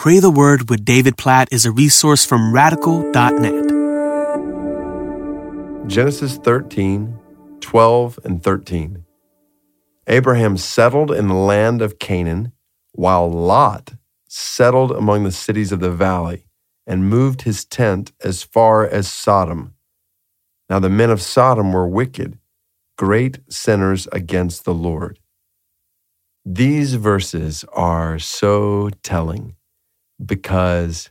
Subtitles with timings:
[0.00, 3.68] Pray the Word with David Platt is a resource from radical.net.
[5.86, 7.18] Genesis 13,
[7.60, 9.04] 12, and 13.
[10.06, 12.52] Abraham settled in the land of Canaan,
[12.92, 13.92] while Lot
[14.26, 16.46] settled among the cities of the valley
[16.86, 19.74] and moved his tent as far as Sodom.
[20.70, 22.38] Now the men of Sodom were wicked,
[22.96, 25.18] great sinners against the Lord.
[26.46, 29.56] These verses are so telling
[30.24, 31.10] because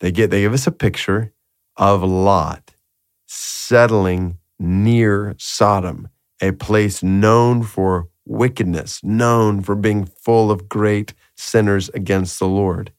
[0.00, 1.32] they get they give us a picture
[1.76, 2.74] of Lot
[3.26, 6.08] settling near Sodom,
[6.40, 12.92] a place known for wickedness, known for being full of great sinners against the Lord.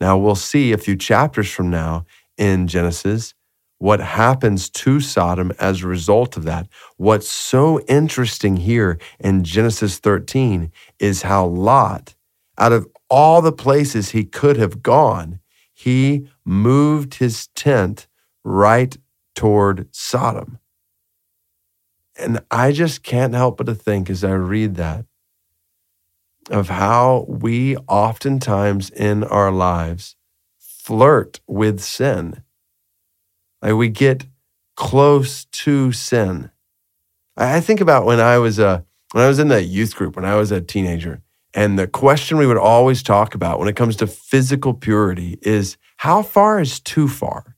[0.00, 2.04] Now, we'll see a few chapters from now
[2.36, 3.34] in Genesis
[3.78, 6.68] what happens to Sodom as a result of that.
[6.98, 12.14] What's so interesting here in Genesis 13 is how Lot,
[12.58, 15.38] out of all the places he could have gone,
[15.74, 18.06] he moved his tent
[18.42, 18.96] right
[19.34, 20.58] toward Sodom.
[22.18, 25.04] And I just can't help but to think as I read that
[26.50, 30.16] of how we oftentimes in our lives
[30.58, 32.42] flirt with sin.
[33.60, 34.24] Like we get
[34.74, 36.50] close to sin.
[37.36, 40.24] I think about when I was a when I was in the youth group when
[40.24, 41.20] I was a teenager,
[41.54, 45.76] and the question we would always talk about when it comes to physical purity is
[45.98, 47.56] how far is too far?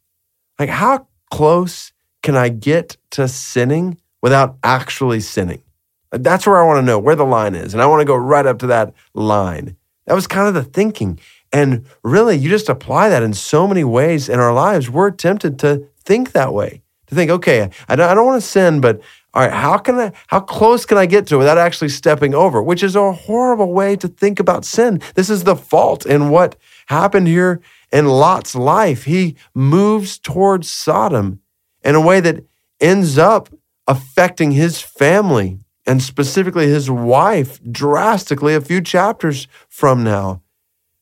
[0.58, 1.92] Like how close
[2.22, 5.62] can I get to sinning without actually sinning?
[6.10, 7.72] That's where I want to know where the line is.
[7.72, 9.76] And I want to go right up to that line.
[10.06, 11.18] That was kind of the thinking.
[11.52, 14.90] And really, you just apply that in so many ways in our lives.
[14.90, 19.00] We're tempted to think that way, to think, okay, I don't, want to sin, but
[19.34, 22.34] all right, how can I, how close can I get to it without actually stepping
[22.34, 22.62] over?
[22.62, 25.00] Which is a horrible way to think about sin.
[25.14, 26.54] This is the fault in what
[26.86, 27.60] happened here
[27.92, 29.04] in Lot's life.
[29.04, 31.40] He moves towards Sodom
[31.82, 32.44] in a way that
[32.80, 33.48] ends up
[33.88, 40.42] affecting his family and specifically his wife drastically a few chapters from now.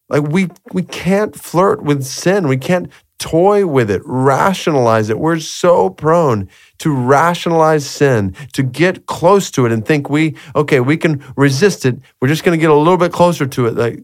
[0.09, 2.49] Like we we can't flirt with sin.
[2.49, 2.91] We can't
[3.23, 5.21] toy with it, rationalize it.
[5.21, 10.81] We're so prone to rationalize sin, to get close to it and think we okay,
[10.81, 12.01] we can resist it.
[12.21, 13.77] We're just going to get a little bit closer to it.
[13.77, 14.03] Like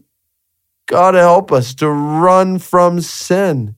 [0.87, 3.75] God help us to run from sin.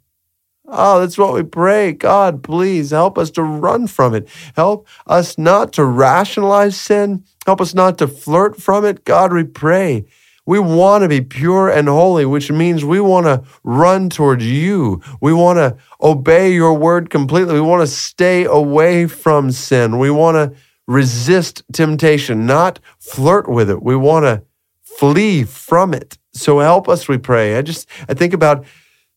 [0.68, 1.92] Oh, that's what we pray.
[1.92, 4.30] God, please help us to run from it.
[4.56, 7.26] Help us not to rationalize sin.
[7.48, 9.04] Help us not to flirt from it.
[9.04, 10.06] God, we pray.
[10.46, 15.02] We want to be pure and holy, which means we want to run towards you.
[15.22, 17.54] We want to obey your word completely.
[17.54, 20.00] We want to stay away from sin.
[20.00, 20.58] We want to
[20.88, 23.84] resist temptation, not flirt with it.
[23.84, 24.44] We want to
[24.82, 26.18] flee from it.
[26.34, 27.58] So help us, we pray.
[27.58, 28.66] I just, I think about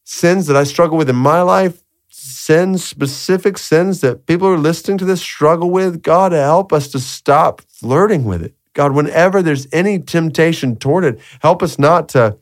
[0.04, 4.58] sins that I struggle with in my life, sins, specific sins that people who are
[4.58, 6.02] listening to this struggle with.
[6.02, 8.54] God, help us to stop flirting with it.
[8.74, 12.36] God, whenever there's any temptation toward it, help us not to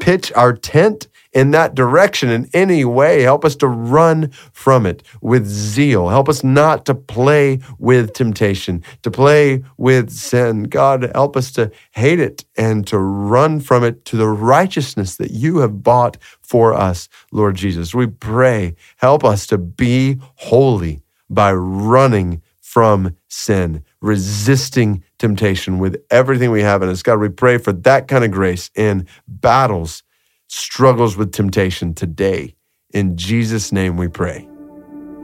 [0.00, 3.22] pitch our tent in that direction in any way.
[3.22, 6.08] Help us to run from it with zeal.
[6.08, 10.64] Help us not to play with temptation, to play with sin.
[10.64, 15.30] God, help us to hate it and to run from it to the righteousness that
[15.30, 17.94] you have bought for us, Lord Jesus.
[17.94, 26.50] We pray, help us to be holy by running from sin, resisting temptation with everything
[26.50, 27.02] we have in us.
[27.02, 30.02] God, we pray for that kind of grace in battles
[30.48, 32.54] struggles with temptation today.
[32.92, 34.48] In Jesus' name we pray.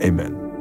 [0.03, 0.52] Amen.